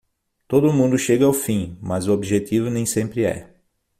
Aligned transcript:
Todo 0.47 0.73
mundo 0.73 0.97
chega 0.97 1.25
ao 1.27 1.31
fim, 1.31 1.77
mas 1.79 2.07
o 2.07 2.11
objetivo 2.11 2.71
nem 2.71 2.87
sempre 2.87 3.23
é. 3.23 3.51